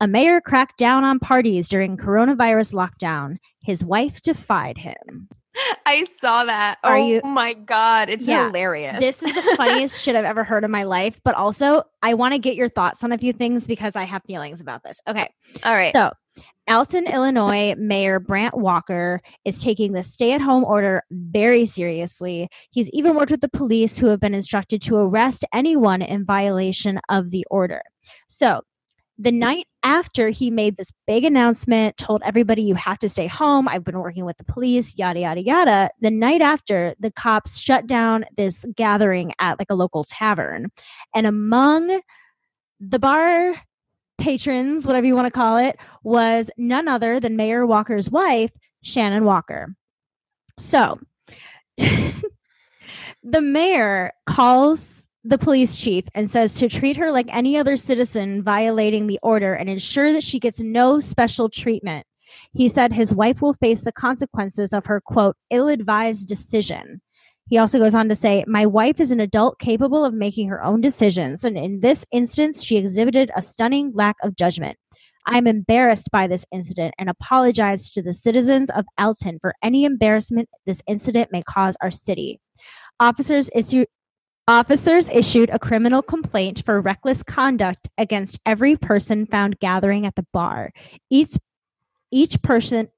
[0.00, 3.36] A mayor cracked down on parties during coronavirus lockdown.
[3.62, 5.28] His wife defied him.
[5.86, 6.78] I saw that.
[6.82, 8.46] Are oh you- my god, it's Yeah.
[8.46, 8.98] hilarious.
[9.00, 11.20] This is the funniest shit I've ever heard in my life.
[11.24, 14.22] But also, I want to get your thoughts on a few things because I have
[14.26, 15.00] feelings about this.
[15.08, 15.28] Okay.
[15.64, 15.94] All right.
[15.94, 16.12] So,
[16.68, 22.48] Alton, Illinois Mayor Brant Walker is taking the stay at home order very seriously.
[22.70, 27.00] He's even worked with the police who have been instructed to arrest anyone in violation
[27.10, 27.82] of the order.
[28.28, 28.62] So,
[29.18, 33.68] the night after he made this big announcement, told everybody, you have to stay home.
[33.68, 35.90] I've been working with the police, yada, yada, yada.
[36.00, 40.72] The night after, the cops shut down this gathering at like a local tavern.
[41.14, 42.00] And among
[42.80, 43.54] the bar
[44.18, 48.50] patrons, whatever you want to call it, was none other than Mayor Walker's wife,
[48.82, 49.74] Shannon Walker.
[50.58, 50.98] So
[51.76, 58.42] the mayor calls the police chief and says to treat her like any other citizen
[58.42, 62.06] violating the order and ensure that she gets no special treatment.
[62.52, 67.00] He said his wife will face the consequences of her quote ill advised decision.
[67.48, 70.62] He also goes on to say, My wife is an adult capable of making her
[70.62, 74.76] own decisions, and in this instance, she exhibited a stunning lack of judgment.
[75.26, 79.84] I am embarrassed by this incident and apologize to the citizens of Alton for any
[79.84, 82.40] embarrassment this incident may cause our city.
[83.00, 83.86] Officers issue,
[84.46, 90.26] Officers issued a criminal complaint for reckless conduct against every person found gathering at the
[90.34, 90.70] bar.
[91.08, 91.38] Each
[92.10, 92.88] each person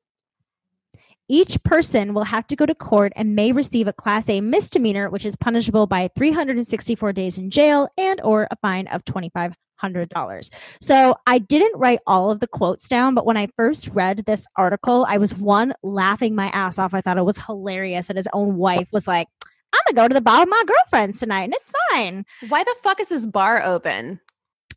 [1.29, 5.09] each person will have to go to court and may receive a class A misdemeanor
[5.09, 10.09] which is punishable by 364 days in jail and or a fine of 25 hundred
[10.09, 10.51] dollars.
[10.81, 14.47] So I didn't write all of the quotes down, but when I first read this
[14.57, 16.95] article, I was one laughing my ass off.
[16.95, 19.29] I thought it was hilarious that his own wife was like,
[19.77, 22.25] I'm gonna go to the bar with my girlfriends tonight, and it's fine.
[22.49, 24.21] Why the fuck is this bar open?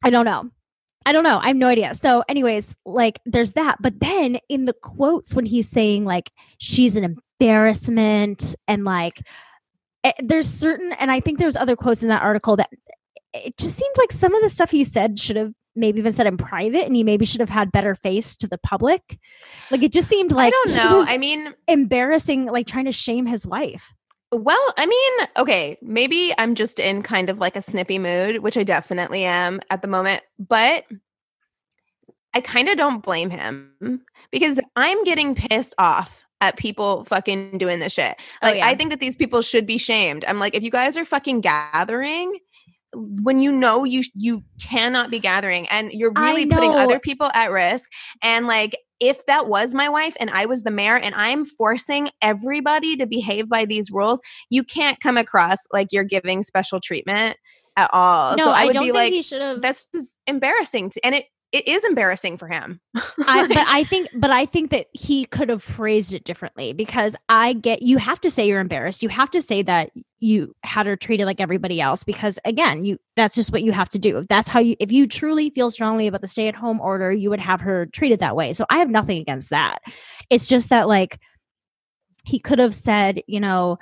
[0.04, 0.50] I don't know.
[1.06, 1.40] I don't know.
[1.40, 1.94] I have no idea.
[1.94, 3.78] So, anyways, like there's that.
[3.82, 7.04] But then in the quotes, when he's saying like she's an
[7.40, 9.20] embarrassment and like
[10.04, 12.70] it, eh, there's certain, and I think there's other quotes in that article that
[13.34, 16.28] it just seemed like some of the stuff he said should have maybe been said
[16.28, 19.20] in private and he maybe should have had better face to the public.
[19.72, 21.06] Like it just seemed like I don't know.
[21.08, 23.94] I mean, embarrassing, like trying to shame his wife.
[24.32, 28.58] Well, I mean, okay, maybe I'm just in kind of like a snippy mood, which
[28.58, 30.86] I definitely am at the moment, but
[32.36, 37.80] I kind of don't blame him because I'm getting pissed off at people fucking doing
[37.80, 38.16] this shit.
[38.42, 38.68] Oh, like, oh, yeah.
[38.68, 40.24] I think that these people should be shamed.
[40.26, 42.38] I'm like, if you guys are fucking gathering,
[42.94, 47.52] when you know you you cannot be gathering and you're really putting other people at
[47.52, 47.90] risk
[48.22, 52.10] and like if that was my wife and I was the mayor and I'm forcing
[52.22, 57.38] everybody to behave by these rules, you can't come across like you're giving special treatment
[57.78, 58.36] at all.
[58.36, 59.62] No, so I, I would don't be think like, he should have.
[59.62, 62.80] This is embarrassing, to, and it it is embarrassing for him.
[62.96, 67.16] I, but I think, but I think that he could have phrased it differently because
[67.28, 69.02] I get you have to say you're embarrassed.
[69.02, 73.00] You have to say that you had her treated like everybody else because again, you
[73.16, 74.26] that's just what you have to do.
[74.30, 77.30] That's how you if you truly feel strongly about the stay at home order, you
[77.32, 78.54] would have her treated that way.
[78.54, 79.80] So I have nothing against that.
[80.30, 81.20] It's just that like
[82.26, 83.80] he could have said, you know,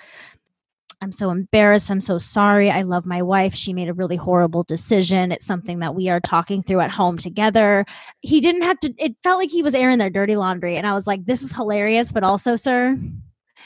[1.00, 1.92] I'm so embarrassed.
[1.92, 2.72] I'm so sorry.
[2.72, 3.54] I love my wife.
[3.54, 5.32] She made a really horrible decision.
[5.32, 7.86] It's something that we are talking through at home together.
[8.22, 10.76] He didn't have to, it felt like he was airing their dirty laundry.
[10.76, 12.98] And I was like, this is hilarious, but also, sir.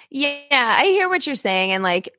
[0.09, 1.71] Yeah, I hear what you're saying.
[1.71, 2.13] And like,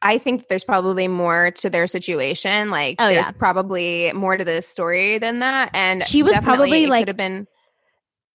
[0.00, 2.70] I think there's probably more to their situation.
[2.70, 3.30] Like, oh, there's yeah.
[3.32, 5.70] probably more to this story than that.
[5.74, 7.46] And she was probably like, could have been.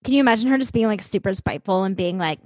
[0.04, 2.40] Can you imagine her just being like super spiteful and being like,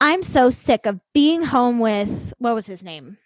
[0.00, 3.18] I'm so sick of being home with what was his name?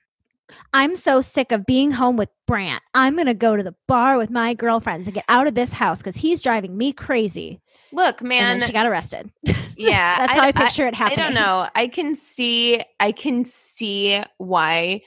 [0.73, 2.83] I'm so sick of being home with Brant.
[2.95, 5.73] I'm going to go to the bar with my girlfriends and get out of this
[5.73, 7.61] house because he's driving me crazy.
[7.93, 9.31] Look, man, she got arrested.
[9.75, 11.19] Yeah, that's how I, I picture I, it happening.
[11.19, 11.67] I don't know.
[11.75, 12.83] I can see.
[13.01, 15.01] I can see why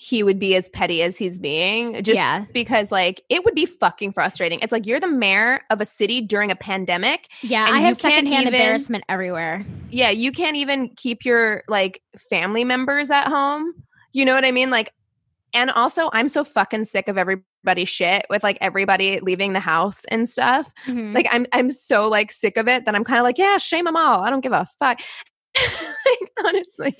[0.00, 2.44] he would be as petty as he's being just yeah.
[2.54, 4.60] because like it would be fucking frustrating.
[4.60, 8.42] It's like you're the mayor of a city during a pandemic yeah i have secondhand
[8.42, 9.66] even, embarrassment everywhere.
[9.90, 13.74] Yeah you can't even keep your like family members at home.
[14.12, 14.70] You know what i mean?
[14.70, 14.94] Like
[15.52, 20.04] and also i'm so fucking sick of everybody's shit with like everybody leaving the house
[20.04, 20.72] and stuff.
[20.86, 21.12] Mm-hmm.
[21.12, 23.86] like i'm i'm so like sick of it that i'm kind of like yeah shame
[23.86, 24.22] them all.
[24.22, 25.00] I don't give a fuck
[26.06, 26.96] like, honestly.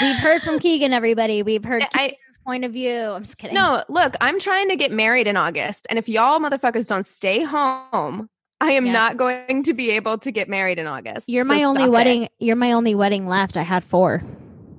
[0.00, 1.42] We've heard from Keegan, everybody.
[1.42, 3.00] We've heard Keegan's I, point of view.
[3.00, 3.54] I'm just kidding.
[3.54, 5.86] No, look, I'm trying to get married in August.
[5.90, 8.28] And if y'all motherfuckers don't stay home,
[8.60, 8.92] I am yeah.
[8.92, 11.28] not going to be able to get married in August.
[11.28, 12.24] You're so my only wedding.
[12.24, 12.32] It.
[12.38, 13.56] You're my only wedding left.
[13.56, 14.22] I had four.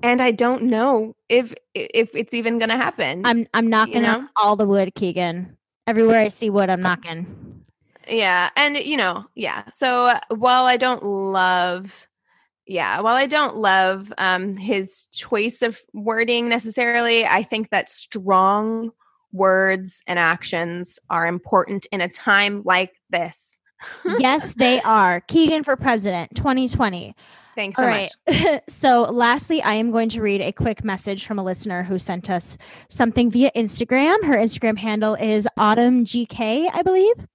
[0.02, 3.22] And I don't know if if it's even gonna happen.
[3.26, 4.28] I'm I'm knocking you know?
[4.38, 5.58] all the wood, Keegan.
[5.86, 7.64] Everywhere I see wood, I'm knocking.
[8.08, 8.50] Yeah.
[8.56, 9.64] And you know, yeah.
[9.74, 12.08] So uh, while I don't love
[12.68, 18.92] yeah while i don't love um, his choice of wording necessarily i think that strong
[19.32, 23.60] words and actions are important in a time like this
[24.18, 27.16] yes they are keegan for president 2020
[27.56, 28.10] Thanks so All right.
[28.28, 28.62] much.
[28.68, 32.30] so, lastly, I am going to read a quick message from a listener who sent
[32.30, 32.58] us
[32.90, 34.24] something via Instagram.
[34.24, 37.28] Her Instagram handle is autumngk, I believe.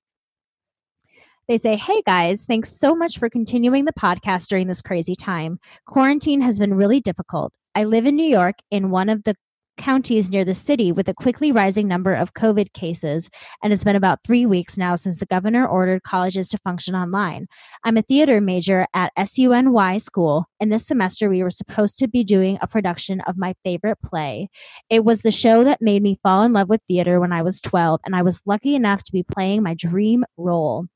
[1.48, 5.58] They say, Hey guys, thanks so much for continuing the podcast during this crazy time.
[5.86, 7.54] Quarantine has been really difficult.
[7.74, 9.34] I live in New York in one of the
[9.78, 13.30] counties near the city with a quickly rising number of COVID cases,
[13.62, 17.46] and it's been about three weeks now since the governor ordered colleges to function online.
[17.82, 22.24] I'm a theater major at SUNY school, and this semester we were supposed to be
[22.24, 24.50] doing a production of my favorite play.
[24.90, 27.62] It was the show that made me fall in love with theater when I was
[27.62, 30.88] 12, and I was lucky enough to be playing my dream role.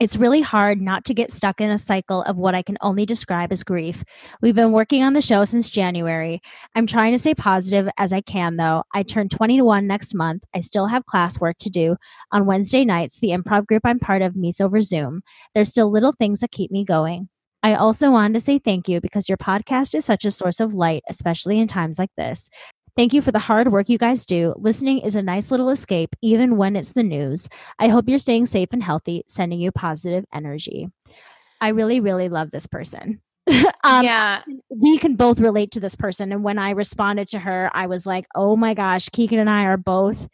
[0.00, 3.06] It's really hard not to get stuck in a cycle of what I can only
[3.06, 4.02] describe as grief.
[4.42, 6.40] We've been working on the show since January.
[6.74, 8.82] I'm trying to stay positive as I can, though.
[8.92, 10.42] I turn 21 next month.
[10.52, 11.96] I still have classwork to do.
[12.32, 15.22] On Wednesday nights, the improv group I'm part of meets over Zoom.
[15.54, 17.28] There's still little things that keep me going.
[17.62, 20.74] I also wanted to say thank you because your podcast is such a source of
[20.74, 22.50] light, especially in times like this.
[22.96, 24.54] Thank you for the hard work you guys do.
[24.56, 27.48] Listening is a nice little escape, even when it's the news.
[27.78, 30.88] I hope you're staying safe and healthy, sending you positive energy.
[31.60, 33.20] I really, really love this person.
[33.84, 34.42] um, yeah.
[34.68, 36.30] We can both relate to this person.
[36.30, 39.64] And when I responded to her, I was like, oh my gosh, Keegan and I
[39.64, 40.28] are both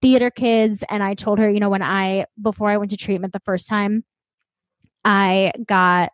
[0.00, 0.84] theater kids.
[0.88, 3.68] And I told her, you know, when I, before I went to treatment the first
[3.68, 4.04] time,
[5.04, 6.12] I got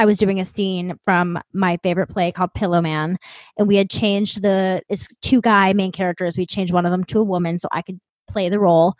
[0.00, 3.16] I was doing a scene from my favorite play called Pillowman,
[3.58, 6.38] and we had changed the it's two guy main characters.
[6.38, 8.94] We changed one of them to a woman so I could play the role,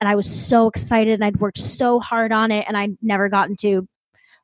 [0.00, 3.28] and I was so excited and I'd worked so hard on it, and I'd never
[3.28, 3.88] gotten to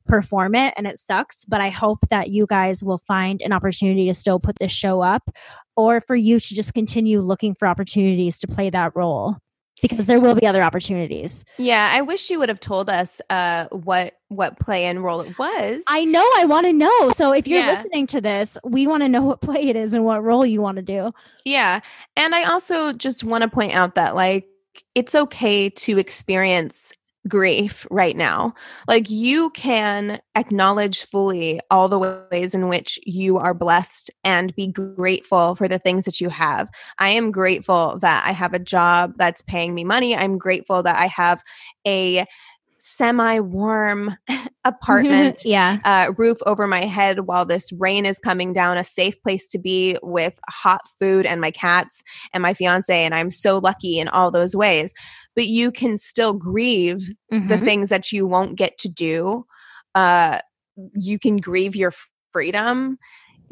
[0.07, 4.07] perform it and it sucks but i hope that you guys will find an opportunity
[4.07, 5.29] to still put this show up
[5.75, 9.37] or for you to just continue looking for opportunities to play that role
[9.81, 11.43] because there will be other opportunities.
[11.57, 15.37] Yeah, I wish you would have told us uh, what what play and role it
[15.37, 15.83] was.
[15.87, 17.11] I know, I want to know.
[17.11, 17.71] So if you're yeah.
[17.71, 20.61] listening to this, we want to know what play it is and what role you
[20.61, 21.11] want to do.
[21.45, 21.81] Yeah,
[22.15, 24.47] and I also just want to point out that like
[24.95, 26.93] it's okay to experience
[27.27, 28.53] grief right now.
[28.87, 34.67] Like you can acknowledge fully all the ways in which you are blessed and be
[34.67, 36.69] grateful for the things that you have.
[36.97, 40.15] I am grateful that I have a job that's paying me money.
[40.15, 41.43] I'm grateful that I have
[41.85, 42.25] a
[42.83, 44.15] semi warm
[44.65, 49.21] apartment, yeah, uh, roof over my head while this rain is coming down, a safe
[49.23, 52.03] place to be with hot food and my cats
[52.33, 52.93] and my fiance.
[52.93, 54.93] And I'm so lucky in all those ways
[55.35, 57.47] but you can still grieve mm-hmm.
[57.47, 59.45] the things that you won't get to do.
[59.95, 60.39] Uh,
[60.93, 61.93] you can grieve your
[62.31, 62.97] freedom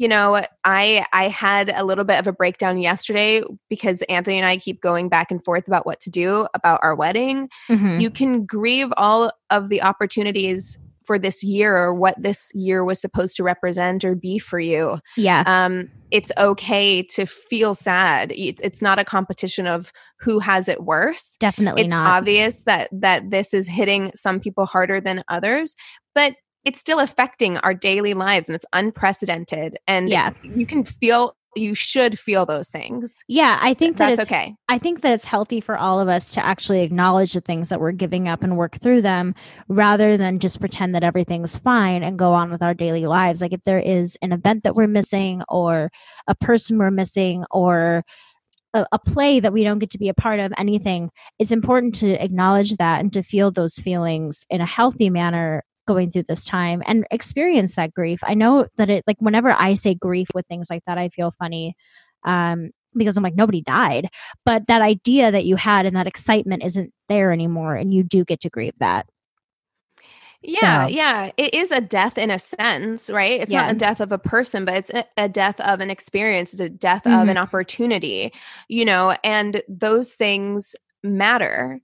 [0.00, 4.46] you know i i had a little bit of a breakdown yesterday because anthony and
[4.46, 8.00] i keep going back and forth about what to do about our wedding mm-hmm.
[8.00, 13.00] you can grieve all of the opportunities for this year or what this year was
[13.00, 15.00] supposed to represent or be for you.
[15.16, 15.42] Yeah.
[15.44, 18.32] Um, it's okay to feel sad.
[18.36, 21.36] It's, it's not a competition of who has it worse.
[21.40, 22.06] Definitely it's not.
[22.06, 25.74] obvious that that this is hitting some people harder than others,
[26.14, 29.78] but it's still affecting our daily lives and it's unprecedented.
[29.86, 30.32] And yeah.
[30.42, 33.14] you can feel you should feel those things.
[33.26, 34.54] Yeah, I think that that's okay.
[34.68, 37.80] I think that it's healthy for all of us to actually acknowledge the things that
[37.80, 39.34] we're giving up and work through them
[39.68, 43.40] rather than just pretend that everything's fine and go on with our daily lives.
[43.42, 45.90] Like if there is an event that we're missing or
[46.28, 48.04] a person we're missing or
[48.72, 51.92] a, a play that we don't get to be a part of anything it's important
[51.96, 56.44] to acknowledge that and to feel those feelings in a healthy manner going through this
[56.44, 58.20] time and experience that grief.
[58.22, 61.34] I know that it like whenever I say grief with things like that, I feel
[61.38, 61.74] funny.
[62.24, 64.08] Um, because I'm like, nobody died.
[64.44, 67.76] But that idea that you had and that excitement isn't there anymore.
[67.76, 69.06] And you do get to grieve that.
[70.42, 70.92] Yeah, so.
[70.92, 71.30] yeah.
[71.36, 73.40] It is a death in a sense, right?
[73.40, 73.62] It's yeah.
[73.62, 76.60] not a death of a person, but it's a, a death of an experience, it's
[76.60, 77.20] a death mm-hmm.
[77.20, 78.32] of an opportunity,
[78.68, 81.80] you know, and those things matter.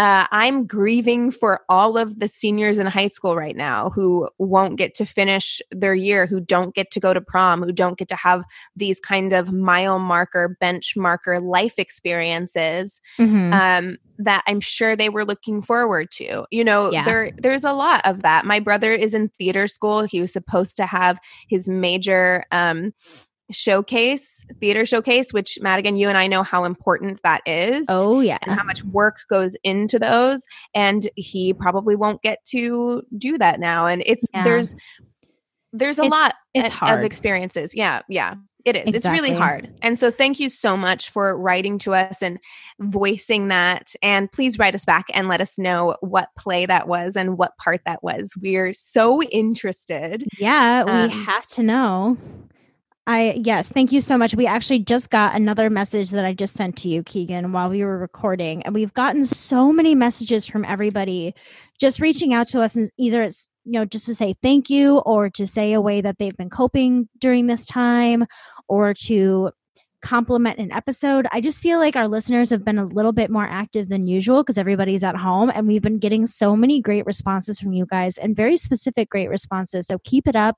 [0.00, 4.78] Uh, I'm grieving for all of the seniors in high school right now who won't
[4.78, 8.08] get to finish their year, who don't get to go to prom, who don't get
[8.08, 8.42] to have
[8.74, 13.52] these kind of mile marker, benchmarker life experiences mm-hmm.
[13.52, 16.46] um, that I'm sure they were looking forward to.
[16.50, 17.04] You know, yeah.
[17.04, 18.46] there there's a lot of that.
[18.46, 20.04] My brother is in theater school.
[20.04, 22.94] He was supposed to have his major um,
[23.50, 27.86] showcase, theater showcase, which Madigan, you and I know how important that is.
[27.88, 28.38] Oh, yeah.
[28.42, 30.44] And how much work goes into those.
[30.74, 33.86] And he probably won't get to do that now.
[33.86, 34.44] And it's, yeah.
[34.44, 34.74] there's,
[35.72, 36.98] there's a it's, lot it's hard.
[36.98, 37.74] of experiences.
[37.74, 38.02] Yeah.
[38.08, 38.34] Yeah.
[38.64, 38.94] It is.
[38.94, 38.98] Exactly.
[38.98, 39.72] It's really hard.
[39.80, 42.38] And so thank you so much for writing to us and
[42.78, 43.94] voicing that.
[44.02, 47.56] And please write us back and let us know what play that was and what
[47.56, 48.34] part that was.
[48.40, 50.26] We're so interested.
[50.38, 52.18] Yeah, we um, have to know.
[53.10, 54.36] I yes, thank you so much.
[54.36, 57.82] We actually just got another message that I just sent to you, Keegan, while we
[57.84, 61.34] were recording, and we've gotten so many messages from everybody
[61.80, 64.98] just reaching out to us and either it's you know just to say thank you
[64.98, 68.26] or to say a way that they've been coping during this time
[68.68, 69.50] or to
[70.02, 71.26] compliment an episode.
[71.32, 74.42] I just feel like our listeners have been a little bit more active than usual
[74.42, 78.18] because everybody's at home and we've been getting so many great responses from you guys
[78.18, 79.86] and very specific great responses.
[79.86, 80.56] So keep it up.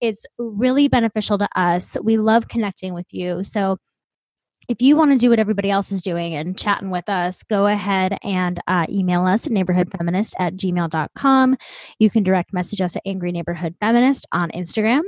[0.00, 1.96] It's really beneficial to us.
[2.02, 3.42] We love connecting with you.
[3.42, 3.78] So
[4.70, 7.66] if you want to do what everybody else is doing and chatting with us, go
[7.66, 11.56] ahead and uh, email us at neighborhoodfeminist at gmail.com.
[11.98, 15.02] You can direct message us at Angry Neighborhood Feminist on Instagram.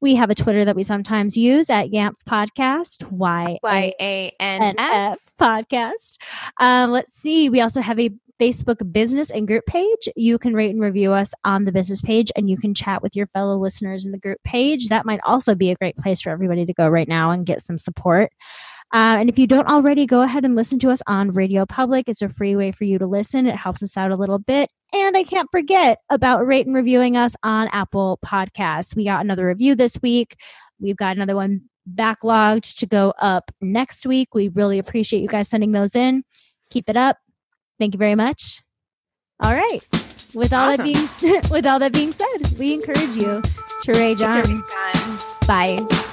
[0.00, 3.56] We have a Twitter that we sometimes use at YANF Podcast, Y
[4.00, 6.16] A N F Podcast.
[6.58, 7.48] Um, let's see.
[7.48, 8.10] We also have a
[8.40, 10.08] Facebook business and group page.
[10.16, 13.14] You can rate and review us on the business page and you can chat with
[13.14, 14.88] your fellow listeners in the group page.
[14.88, 17.60] That might also be a great place for everybody to go right now and get
[17.60, 18.32] some support.
[18.94, 22.08] Uh, and if you don't already, go ahead and listen to us on Radio Public.
[22.08, 23.48] It's a free way for you to listen.
[23.48, 24.70] It helps us out a little bit.
[24.94, 28.94] And I can't forget about rate and reviewing us on Apple Podcasts.
[28.94, 30.36] We got another review this week.
[30.78, 34.32] We've got another one backlogged to go up next week.
[34.32, 36.22] We really appreciate you guys sending those in.
[36.70, 37.16] Keep it up.
[37.80, 38.62] Thank you very much.
[39.42, 39.80] All right.
[40.34, 40.92] With all awesome.
[40.92, 43.42] that being with all that being said, we encourage you
[43.82, 44.44] to rage on.
[45.48, 46.12] Bye.